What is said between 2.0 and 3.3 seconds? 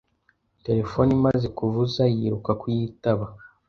yiruka kuyitaba.